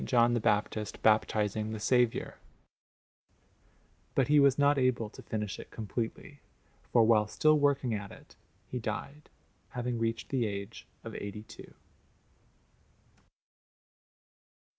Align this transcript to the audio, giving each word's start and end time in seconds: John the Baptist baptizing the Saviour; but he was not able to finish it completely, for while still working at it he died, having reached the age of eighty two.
John 0.03 0.33
the 0.33 0.39
Baptist 0.39 1.03
baptizing 1.03 1.73
the 1.73 1.79
Saviour; 1.79 2.39
but 4.15 4.29
he 4.29 4.39
was 4.39 4.57
not 4.57 4.79
able 4.79 5.11
to 5.11 5.21
finish 5.21 5.59
it 5.59 5.69
completely, 5.69 6.39
for 6.91 7.03
while 7.05 7.27
still 7.27 7.59
working 7.59 7.93
at 7.93 8.11
it 8.11 8.35
he 8.65 8.79
died, 8.79 9.29
having 9.77 9.99
reached 9.99 10.29
the 10.29 10.47
age 10.47 10.87
of 11.03 11.13
eighty 11.13 11.43
two. 11.43 11.75